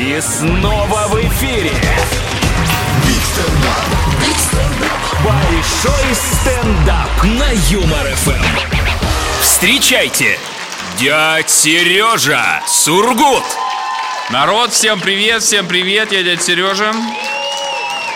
[0.00, 1.72] И снова в эфире.
[5.22, 8.42] Большой стендап на Юмор ФМ.
[9.42, 10.38] Встречайте,
[10.98, 13.44] дядь Сережа Сургут.
[14.30, 16.94] Народ, всем привет, всем привет, я дядя Сережа.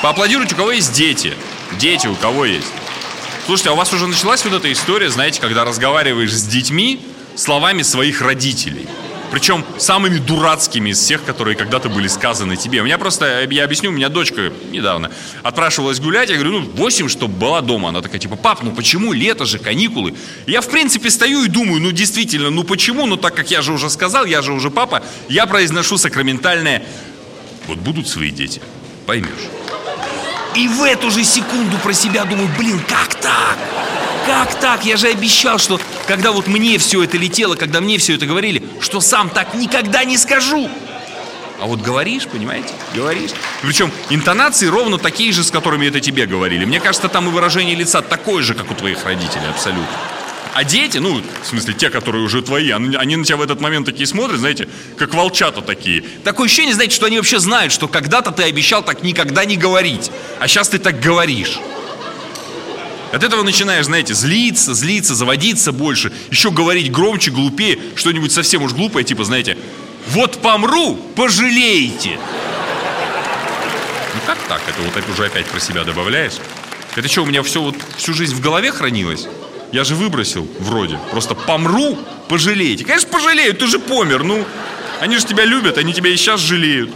[0.00, 1.34] Поаплодируйте, у кого есть дети.
[1.78, 2.72] Дети у кого есть.
[3.44, 7.82] Слушайте, а у вас уже началась вот эта история, знаете, когда разговариваешь с детьми словами
[7.82, 8.88] своих родителей.
[9.30, 12.80] Причем самыми дурацкими из всех, которые когда-то были сказаны тебе.
[12.80, 15.10] У меня просто, я объясню, у меня дочка недавно
[15.42, 16.30] отпрашивалась гулять.
[16.30, 17.88] Я говорю, ну, 8, чтобы была дома.
[17.88, 19.12] Она такая, типа, пап, ну почему?
[19.12, 20.14] Лето же, каникулы.
[20.46, 23.06] Я, в принципе, стою и думаю, ну, действительно, ну почему?
[23.06, 26.82] Ну, так как я же уже сказал, я же уже папа, я произношу сакраментальное
[27.66, 28.60] «Вот будут свои дети,
[29.06, 29.30] поймешь».
[30.54, 33.58] И в эту же секунду про себя думаю, блин, как так?
[34.26, 34.84] Как так?
[34.84, 38.62] Я же обещал, что когда вот мне все это летело, когда мне все это говорили,
[38.80, 40.68] что сам так никогда не скажу.
[41.60, 42.68] А вот говоришь, понимаете?
[42.94, 43.30] Говоришь.
[43.62, 46.64] Причем интонации ровно такие же, с которыми это тебе говорили.
[46.64, 49.86] Мне кажется, там и выражение лица такое же, как у твоих родителей, абсолютно.
[50.54, 53.86] А дети, ну, в смысле, те, которые уже твои, они, на тебя в этот момент
[53.86, 54.68] такие смотрят, знаете,
[54.98, 56.02] как волчата такие.
[56.24, 60.10] Такое ощущение, знаете, что они вообще знают, что когда-то ты обещал так никогда не говорить,
[60.40, 61.60] а сейчас ты так говоришь.
[63.16, 68.74] От этого начинаешь, знаете, злиться, злиться, заводиться больше, еще говорить громче, глупее, что-нибудь совсем уж
[68.74, 69.56] глупое, типа, знаете,
[70.08, 72.18] вот помру, пожалеете.
[74.12, 74.60] Ну как так?
[74.68, 76.34] Это вот это уже опять про себя добавляешь?
[76.94, 79.26] Это что, у меня все вот всю жизнь в голове хранилось?
[79.72, 80.98] Я же выбросил, вроде.
[81.10, 82.84] Просто помру, пожалеете.
[82.84, 84.44] Конечно, пожалеют, ты же помер, ну.
[85.00, 86.90] Они же тебя любят, они тебя и сейчас жалеют.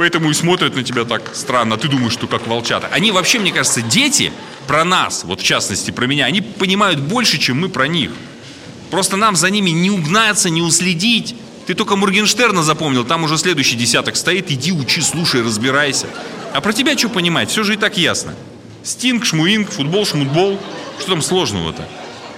[0.00, 1.76] Поэтому и смотрят на тебя так странно.
[1.76, 2.88] Ты думаешь, что как волчата.
[2.90, 4.32] Они вообще, мне кажется, дети
[4.66, 8.10] про нас, вот в частности про меня, они понимают больше, чем мы про них.
[8.90, 11.34] Просто нам за ними не угнаться, не уследить.
[11.66, 16.06] Ты только Моргенштерна запомнил, там уже следующий десяток стоит, иди учи, слушай, разбирайся.
[16.54, 17.50] А про тебя что понимать?
[17.50, 18.34] Все же и так ясно.
[18.82, 20.58] Стинг, шмуинг, футбол, шмутбол.
[20.98, 21.86] Что там сложного-то?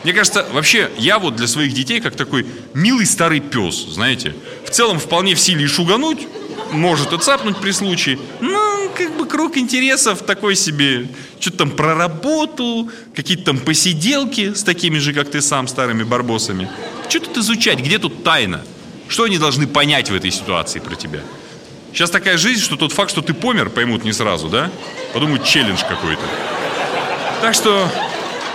[0.02, 2.44] Мне кажется, вообще, я вот для своих детей как такой
[2.74, 4.34] милый старый пес, знаете.
[4.66, 6.26] В целом, вполне в силе и шугануть,
[6.72, 8.18] может и при случае.
[8.40, 11.08] Ну, как бы круг интересов такой себе.
[11.40, 16.68] Что-то там про работу, какие-то там посиделки с такими же, как ты сам, старыми барбосами.
[17.08, 17.78] Что тут изучать?
[17.78, 18.62] Где тут тайна?
[19.08, 21.20] Что они должны понять в этой ситуации про тебя?
[21.92, 24.70] Сейчас такая жизнь, что тот факт, что ты помер, поймут не сразу, да?
[25.12, 26.22] Подумают, челлендж какой-то.
[27.42, 27.90] Так что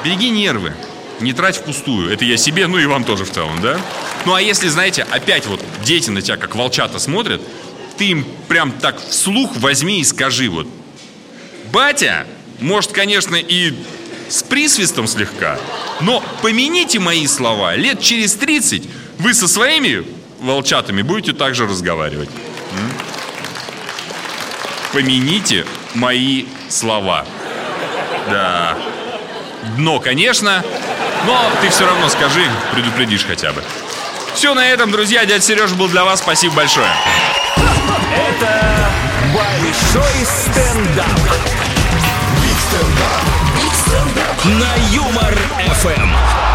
[0.03, 0.73] береги нервы,
[1.19, 2.11] не трать впустую.
[2.11, 3.79] Это я себе, ну и вам тоже в целом, да?
[4.25, 7.41] Ну а если, знаете, опять вот дети на тебя как волчата смотрят,
[7.97, 10.68] ты им прям так вслух возьми и скажи вот.
[11.72, 12.25] Батя,
[12.59, 13.74] может, конечно, и
[14.30, 15.58] с присвистом слегка,
[16.02, 18.84] но помяните мои слова, лет через 30
[19.19, 20.06] вы со своими
[20.40, 22.30] волчатами будете также разговаривать.
[22.30, 22.91] М?
[24.94, 27.25] Помяните мои слова.
[28.30, 28.78] Да.
[29.75, 30.63] Дно, конечно,
[31.25, 32.44] но ты все равно скажи,
[32.74, 33.63] предупредишь хотя бы.
[34.34, 35.25] Все на этом, друзья.
[35.25, 36.19] Дядя Сережа был для вас.
[36.19, 36.90] Спасибо большое.
[38.17, 38.89] Это
[39.33, 41.19] большой стендап.
[44.45, 45.35] На Юмор
[45.73, 46.47] ФМ.